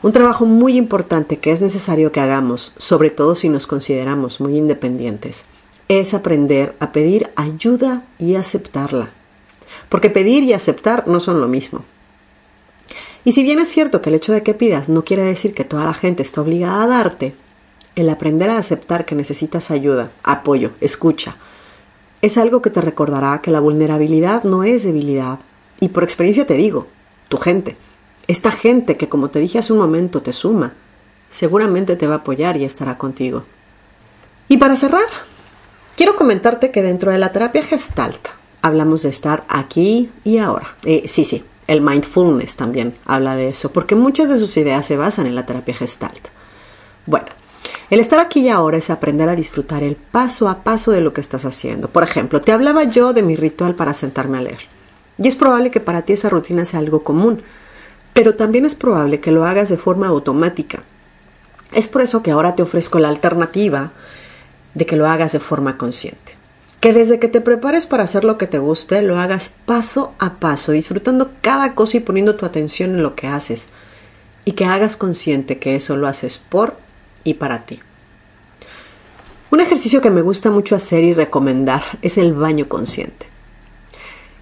Un 0.06 0.12
trabajo 0.12 0.46
muy 0.46 0.76
importante 0.76 1.38
que 1.40 1.50
es 1.50 1.60
necesario 1.60 2.12
que 2.12 2.20
hagamos, 2.20 2.72
sobre 2.76 3.10
todo 3.10 3.34
si 3.34 3.48
nos 3.48 3.66
consideramos 3.66 4.40
muy 4.40 4.56
independientes, 4.56 5.46
es 5.88 6.14
aprender 6.14 6.76
a 6.78 6.92
pedir 6.92 7.30
ayuda 7.34 8.04
y 8.16 8.36
aceptarla. 8.36 9.10
Porque 9.88 10.08
pedir 10.08 10.44
y 10.44 10.52
aceptar 10.52 11.08
no 11.08 11.18
son 11.18 11.40
lo 11.40 11.48
mismo. 11.48 11.84
Y 13.24 13.32
si 13.32 13.42
bien 13.42 13.58
es 13.58 13.66
cierto 13.66 14.00
que 14.00 14.10
el 14.10 14.14
hecho 14.14 14.32
de 14.32 14.44
que 14.44 14.54
pidas 14.54 14.88
no 14.88 15.02
quiere 15.02 15.24
decir 15.24 15.54
que 15.54 15.64
toda 15.64 15.84
la 15.84 15.92
gente 15.92 16.22
está 16.22 16.40
obligada 16.40 16.84
a 16.84 16.86
darte, 16.86 17.34
el 17.96 18.08
aprender 18.08 18.48
a 18.50 18.58
aceptar 18.58 19.06
que 19.06 19.16
necesitas 19.16 19.72
ayuda, 19.72 20.12
apoyo, 20.22 20.70
escucha, 20.80 21.34
es 22.22 22.38
algo 22.38 22.62
que 22.62 22.70
te 22.70 22.80
recordará 22.80 23.40
que 23.42 23.50
la 23.50 23.58
vulnerabilidad 23.58 24.44
no 24.44 24.62
es 24.62 24.84
debilidad. 24.84 25.40
Y 25.80 25.88
por 25.88 26.04
experiencia 26.04 26.46
te 26.46 26.54
digo, 26.54 26.86
tu 27.28 27.38
gente, 27.38 27.76
esta 28.28 28.50
gente 28.50 28.96
que 28.96 29.08
como 29.08 29.30
te 29.30 29.38
dije 29.38 29.58
hace 29.58 29.72
un 29.72 29.78
momento 29.78 30.22
te 30.22 30.32
suma, 30.32 30.74
seguramente 31.30 31.96
te 31.96 32.06
va 32.06 32.14
a 32.14 32.18
apoyar 32.18 32.56
y 32.56 32.64
estará 32.64 32.98
contigo. 32.98 33.44
Y 34.48 34.58
para 34.58 34.76
cerrar, 34.76 35.06
Quiero 35.96 36.14
comentarte 36.14 36.70
que 36.70 36.82
dentro 36.82 37.10
de 37.10 37.16
la 37.16 37.32
terapia 37.32 37.62
gestalt 37.62 38.28
hablamos 38.60 39.02
de 39.02 39.08
estar 39.08 39.44
aquí 39.48 40.10
y 40.24 40.36
ahora. 40.36 40.66
Eh, 40.84 41.04
sí, 41.08 41.24
sí, 41.24 41.42
el 41.66 41.80
mindfulness 41.80 42.54
también 42.54 42.94
habla 43.06 43.34
de 43.34 43.48
eso, 43.48 43.72
porque 43.72 43.94
muchas 43.94 44.28
de 44.28 44.36
sus 44.36 44.58
ideas 44.58 44.84
se 44.84 44.98
basan 44.98 45.26
en 45.26 45.34
la 45.34 45.46
terapia 45.46 45.74
gestalt. 45.74 46.28
Bueno, 47.06 47.28
el 47.88 47.98
estar 47.98 48.18
aquí 48.18 48.40
y 48.40 48.50
ahora 48.50 48.76
es 48.76 48.90
aprender 48.90 49.30
a 49.30 49.36
disfrutar 49.36 49.82
el 49.82 49.96
paso 49.96 50.50
a 50.50 50.62
paso 50.64 50.90
de 50.90 51.00
lo 51.00 51.14
que 51.14 51.22
estás 51.22 51.46
haciendo. 51.46 51.88
Por 51.88 52.02
ejemplo, 52.02 52.42
te 52.42 52.52
hablaba 52.52 52.84
yo 52.84 53.14
de 53.14 53.22
mi 53.22 53.34
ritual 53.34 53.74
para 53.74 53.94
sentarme 53.94 54.36
a 54.36 54.42
leer. 54.42 54.60
Y 55.16 55.28
es 55.28 55.34
probable 55.34 55.70
que 55.70 55.80
para 55.80 56.02
ti 56.02 56.12
esa 56.12 56.28
rutina 56.28 56.66
sea 56.66 56.80
algo 56.80 57.04
común, 57.04 57.40
pero 58.16 58.34
también 58.34 58.64
es 58.64 58.74
probable 58.74 59.20
que 59.20 59.30
lo 59.30 59.44
hagas 59.44 59.68
de 59.68 59.76
forma 59.76 60.06
automática. 60.06 60.82
Es 61.74 61.86
por 61.86 62.00
eso 62.00 62.22
que 62.22 62.30
ahora 62.30 62.56
te 62.56 62.62
ofrezco 62.62 62.98
la 62.98 63.10
alternativa 63.10 63.92
de 64.72 64.86
que 64.86 64.96
lo 64.96 65.06
hagas 65.06 65.32
de 65.32 65.38
forma 65.38 65.76
consciente. 65.76 66.34
Que 66.80 66.94
desde 66.94 67.18
que 67.18 67.28
te 67.28 67.42
prepares 67.42 67.84
para 67.84 68.04
hacer 68.04 68.24
lo 68.24 68.38
que 68.38 68.46
te 68.46 68.56
guste, 68.56 69.02
lo 69.02 69.18
hagas 69.18 69.50
paso 69.66 70.14
a 70.18 70.36
paso, 70.36 70.72
disfrutando 70.72 71.30
cada 71.42 71.74
cosa 71.74 71.98
y 71.98 72.00
poniendo 72.00 72.36
tu 72.36 72.46
atención 72.46 72.94
en 72.94 73.02
lo 73.02 73.14
que 73.14 73.26
haces. 73.26 73.68
Y 74.46 74.52
que 74.52 74.64
hagas 74.64 74.96
consciente 74.96 75.58
que 75.58 75.76
eso 75.76 75.94
lo 75.98 76.06
haces 76.06 76.38
por 76.38 76.78
y 77.22 77.34
para 77.34 77.66
ti. 77.66 77.80
Un 79.50 79.60
ejercicio 79.60 80.00
que 80.00 80.08
me 80.08 80.22
gusta 80.22 80.50
mucho 80.50 80.74
hacer 80.74 81.04
y 81.04 81.12
recomendar 81.12 81.82
es 82.00 82.16
el 82.16 82.32
baño 82.32 82.66
consciente. 82.66 83.26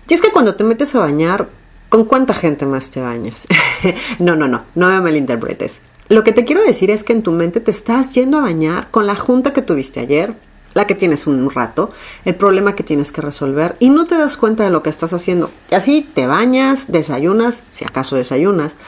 Y 0.08 0.14
es 0.14 0.20
que 0.20 0.30
cuando 0.30 0.54
te 0.54 0.62
metes 0.62 0.94
a 0.94 1.00
bañar, 1.00 1.48
¿con 1.94 2.06
cuánta 2.06 2.34
gente 2.34 2.66
más 2.66 2.90
te 2.90 3.00
bañas? 3.00 3.46
no, 4.18 4.34
no, 4.34 4.48
no, 4.48 4.62
no 4.74 4.88
me 4.88 5.00
malinterpretes. 5.00 5.78
Lo 6.08 6.24
que 6.24 6.32
te 6.32 6.44
quiero 6.44 6.60
decir 6.64 6.90
es 6.90 7.04
que 7.04 7.12
en 7.12 7.22
tu 7.22 7.30
mente 7.30 7.60
te 7.60 7.70
estás 7.70 8.12
yendo 8.16 8.38
a 8.38 8.42
bañar 8.42 8.90
con 8.90 9.06
la 9.06 9.14
junta 9.14 9.52
que 9.52 9.62
tuviste 9.62 10.00
ayer, 10.00 10.34
la 10.74 10.88
que 10.88 10.96
tienes 10.96 11.28
un 11.28 11.48
rato, 11.48 11.92
el 12.24 12.34
problema 12.34 12.74
que 12.74 12.82
tienes 12.82 13.12
que 13.12 13.20
resolver 13.20 13.76
y 13.78 13.90
no 13.90 14.06
te 14.06 14.18
das 14.18 14.36
cuenta 14.36 14.64
de 14.64 14.70
lo 14.70 14.82
que 14.82 14.90
estás 14.90 15.12
haciendo. 15.12 15.52
Y 15.70 15.76
así 15.76 16.10
te 16.12 16.26
bañas, 16.26 16.90
desayunas, 16.90 17.62
si 17.70 17.84
acaso 17.84 18.16
desayunas, 18.16 18.78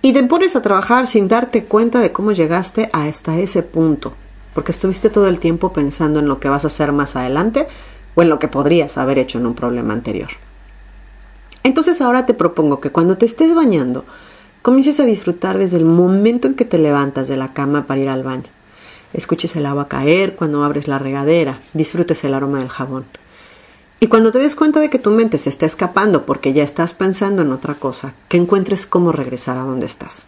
y 0.00 0.14
te 0.14 0.22
pones 0.22 0.56
a 0.56 0.62
trabajar 0.62 1.06
sin 1.06 1.28
darte 1.28 1.64
cuenta 1.64 2.00
de 2.00 2.10
cómo 2.10 2.32
llegaste 2.32 2.88
hasta 2.94 3.36
ese 3.36 3.64
punto, 3.64 4.14
porque 4.54 4.72
estuviste 4.72 5.10
todo 5.10 5.28
el 5.28 5.40
tiempo 5.40 5.74
pensando 5.74 6.20
en 6.20 6.26
lo 6.26 6.40
que 6.40 6.48
vas 6.48 6.64
a 6.64 6.68
hacer 6.68 6.92
más 6.92 7.16
adelante 7.16 7.68
o 8.14 8.22
en 8.22 8.30
lo 8.30 8.38
que 8.38 8.48
podrías 8.48 8.96
haber 8.96 9.18
hecho 9.18 9.36
en 9.36 9.44
un 9.44 9.54
problema 9.54 9.92
anterior. 9.92 10.30
Entonces 11.66 12.00
ahora 12.00 12.26
te 12.26 12.32
propongo 12.32 12.78
que 12.78 12.92
cuando 12.92 13.18
te 13.18 13.26
estés 13.26 13.52
bañando, 13.52 14.04
comiences 14.62 15.00
a 15.00 15.04
disfrutar 15.04 15.58
desde 15.58 15.78
el 15.78 15.84
momento 15.84 16.46
en 16.46 16.54
que 16.54 16.64
te 16.64 16.78
levantas 16.78 17.26
de 17.26 17.36
la 17.36 17.54
cama 17.54 17.88
para 17.88 18.00
ir 18.00 18.08
al 18.08 18.22
baño. 18.22 18.44
Escuches 19.12 19.56
el 19.56 19.66
agua 19.66 19.88
caer 19.88 20.36
cuando 20.36 20.62
abres 20.62 20.86
la 20.86 21.00
regadera, 21.00 21.58
disfrutes 21.72 22.22
el 22.22 22.34
aroma 22.34 22.60
del 22.60 22.68
jabón. 22.68 23.04
Y 23.98 24.06
cuando 24.06 24.30
te 24.30 24.38
des 24.38 24.54
cuenta 24.54 24.78
de 24.78 24.90
que 24.90 25.00
tu 25.00 25.10
mente 25.10 25.38
se 25.38 25.50
está 25.50 25.66
escapando 25.66 26.24
porque 26.24 26.52
ya 26.52 26.62
estás 26.62 26.92
pensando 26.92 27.42
en 27.42 27.50
otra 27.50 27.74
cosa, 27.74 28.14
que 28.28 28.36
encuentres 28.36 28.86
cómo 28.86 29.10
regresar 29.10 29.58
a 29.58 29.64
donde 29.64 29.86
estás. 29.86 30.26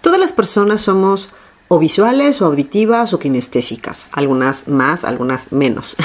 Todas 0.00 0.20
las 0.20 0.30
personas 0.30 0.82
somos 0.82 1.30
o 1.66 1.80
visuales 1.80 2.40
o 2.40 2.46
auditivas 2.46 3.12
o 3.12 3.18
kinestésicas, 3.18 4.06
algunas 4.12 4.68
más, 4.68 5.02
algunas 5.02 5.50
menos. 5.50 5.96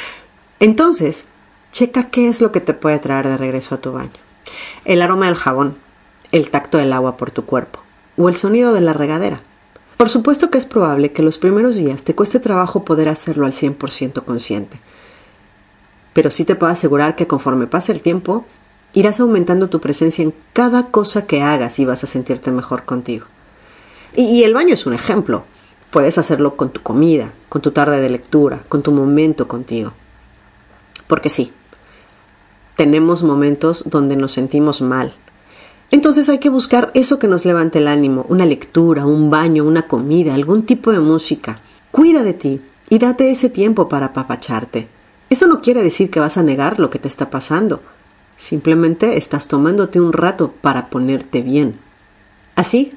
Entonces, 0.60 1.24
checa 1.72 2.10
qué 2.10 2.28
es 2.28 2.40
lo 2.40 2.52
que 2.52 2.60
te 2.60 2.74
puede 2.74 2.98
traer 2.98 3.26
de 3.26 3.36
regreso 3.36 3.74
a 3.74 3.78
tu 3.78 3.92
baño. 3.92 4.10
El 4.84 5.02
aroma 5.02 5.26
del 5.26 5.34
jabón, 5.34 5.76
el 6.30 6.50
tacto 6.50 6.78
del 6.78 6.92
agua 6.92 7.16
por 7.16 7.30
tu 7.30 7.44
cuerpo 7.44 7.80
o 8.16 8.28
el 8.28 8.36
sonido 8.36 8.72
de 8.72 8.82
la 8.82 8.92
regadera. 8.92 9.40
Por 9.96 10.10
supuesto 10.10 10.50
que 10.50 10.58
es 10.58 10.66
probable 10.66 11.12
que 11.12 11.22
los 11.22 11.38
primeros 11.38 11.76
días 11.76 12.04
te 12.04 12.14
cueste 12.14 12.40
trabajo 12.40 12.84
poder 12.84 13.08
hacerlo 13.08 13.46
al 13.46 13.52
100% 13.52 14.24
consciente, 14.24 14.78
pero 16.12 16.30
sí 16.30 16.44
te 16.44 16.56
puedo 16.56 16.72
asegurar 16.72 17.16
que 17.16 17.26
conforme 17.26 17.66
pase 17.66 17.92
el 17.92 18.02
tiempo, 18.02 18.44
irás 18.92 19.20
aumentando 19.20 19.68
tu 19.68 19.80
presencia 19.80 20.22
en 20.22 20.34
cada 20.52 20.88
cosa 20.88 21.26
que 21.26 21.42
hagas 21.42 21.78
y 21.78 21.84
vas 21.84 22.04
a 22.04 22.06
sentirte 22.06 22.50
mejor 22.50 22.84
contigo. 22.84 23.26
Y, 24.14 24.42
el 24.42 24.52
baño 24.52 24.74
es 24.74 24.84
un 24.84 24.92
ejemplo. 24.92 25.44
Puedes 25.90 26.18
hacerlo 26.18 26.56
con 26.56 26.70
tu 26.70 26.82
comida, 26.82 27.32
con 27.48 27.62
tu 27.62 27.70
tarde 27.70 27.98
de 27.98 28.10
lectura, 28.10 28.62
con 28.68 28.82
tu 28.82 28.92
momento 28.92 29.48
contigo. 29.48 29.92
Porque 31.06 31.30
sí, 31.30 31.52
tenemos 32.76 33.22
momentos 33.22 33.84
donde 33.86 34.16
nos 34.16 34.32
sentimos 34.32 34.80
mal. 34.80 35.12
Entonces 35.90 36.28
hay 36.28 36.38
que 36.38 36.48
buscar 36.48 36.90
eso 36.94 37.18
que 37.18 37.28
nos 37.28 37.44
levante 37.44 37.78
el 37.78 37.86
ánimo, 37.86 38.24
una 38.28 38.46
lectura, 38.46 39.04
un 39.04 39.28
baño, 39.28 39.64
una 39.64 39.86
comida, 39.86 40.34
algún 40.34 40.64
tipo 40.64 40.90
de 40.90 41.00
música. 41.00 41.58
Cuida 41.90 42.22
de 42.22 42.32
ti 42.32 42.62
y 42.88 42.98
date 42.98 43.30
ese 43.30 43.50
tiempo 43.50 43.88
para 43.88 44.06
apapacharte. 44.06 44.88
Eso 45.28 45.46
no 45.46 45.60
quiere 45.60 45.82
decir 45.82 46.10
que 46.10 46.20
vas 46.20 46.38
a 46.38 46.42
negar 46.42 46.78
lo 46.78 46.88
que 46.88 46.98
te 46.98 47.08
está 47.08 47.28
pasando. 47.28 47.82
Simplemente 48.36 49.18
estás 49.18 49.48
tomándote 49.48 50.00
un 50.00 50.12
rato 50.12 50.52
para 50.60 50.88
ponerte 50.88 51.42
bien. 51.42 51.78
Así, 52.56 52.94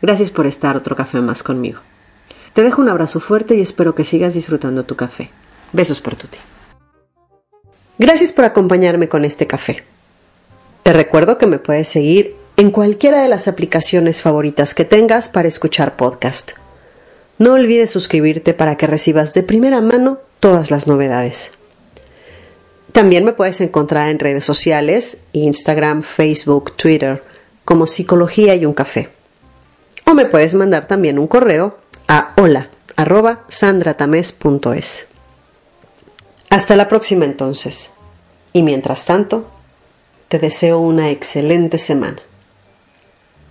gracias 0.00 0.30
por 0.30 0.46
estar 0.46 0.76
otro 0.76 0.96
café 0.96 1.20
más 1.20 1.42
conmigo. 1.42 1.80
Te 2.52 2.62
dejo 2.62 2.82
un 2.82 2.88
abrazo 2.88 3.20
fuerte 3.20 3.54
y 3.54 3.60
espero 3.60 3.94
que 3.94 4.04
sigas 4.04 4.34
disfrutando 4.34 4.84
tu 4.84 4.96
café. 4.96 5.30
Besos 5.72 6.00
por 6.00 6.16
ti. 6.16 6.38
Gracias 7.98 8.32
por 8.32 8.44
acompañarme 8.44 9.08
con 9.08 9.24
este 9.24 9.46
café. 9.46 9.84
Te 10.82 10.92
recuerdo 10.92 11.38
que 11.38 11.46
me 11.46 11.58
puedes 11.58 11.88
seguir 11.88 12.34
en 12.56 12.70
cualquiera 12.70 13.22
de 13.22 13.28
las 13.28 13.48
aplicaciones 13.48 14.22
favoritas 14.22 14.74
que 14.74 14.84
tengas 14.84 15.28
para 15.28 15.48
escuchar 15.48 15.96
podcast. 15.96 16.52
No 17.38 17.54
olvides 17.54 17.90
suscribirte 17.90 18.54
para 18.54 18.76
que 18.76 18.86
recibas 18.86 19.34
de 19.34 19.42
primera 19.42 19.80
mano 19.80 20.18
todas 20.40 20.70
las 20.70 20.86
novedades. 20.86 21.52
También 22.92 23.24
me 23.24 23.32
puedes 23.32 23.60
encontrar 23.60 24.10
en 24.10 24.18
redes 24.18 24.44
sociales, 24.44 25.18
Instagram, 25.32 26.02
Facebook, 26.02 26.76
Twitter, 26.76 27.22
como 27.64 27.86
Psicología 27.86 28.54
y 28.54 28.66
un 28.66 28.74
Café. 28.74 29.08
O 30.06 30.14
me 30.14 30.26
puedes 30.26 30.54
mandar 30.54 30.88
también 30.88 31.18
un 31.18 31.26
correo 31.26 31.78
a 32.08 32.32
hola. 32.36 32.68
Hasta 36.52 36.76
la 36.76 36.86
próxima 36.86 37.24
entonces. 37.24 37.92
Y 38.52 38.62
mientras 38.62 39.06
tanto, 39.06 39.50
te 40.28 40.38
deseo 40.38 40.80
una 40.80 41.08
excelente 41.08 41.78
semana. 41.78 42.20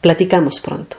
Platicamos 0.02 0.60
pronto. 0.60 0.98